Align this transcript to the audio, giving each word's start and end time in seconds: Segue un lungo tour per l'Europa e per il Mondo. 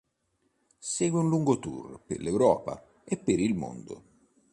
Segue 0.95 1.19
un 1.19 1.27
lungo 1.29 1.59
tour 1.59 2.01
per 2.03 2.21
l'Europa 2.21 2.83
e 3.03 3.17
per 3.17 3.39
il 3.39 3.53
Mondo. 3.53 4.03